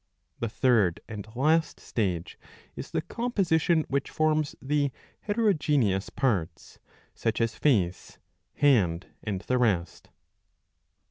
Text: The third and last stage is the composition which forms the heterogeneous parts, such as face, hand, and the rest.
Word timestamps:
The 0.39 0.49
third 0.49 0.99
and 1.07 1.27
last 1.35 1.79
stage 1.79 2.39
is 2.75 2.89
the 2.89 3.03
composition 3.03 3.85
which 3.87 4.09
forms 4.09 4.55
the 4.59 4.91
heterogeneous 5.19 6.09
parts, 6.09 6.79
such 7.13 7.39
as 7.39 7.53
face, 7.53 8.17
hand, 8.55 9.05
and 9.23 9.41
the 9.41 9.59
rest. 9.59 10.09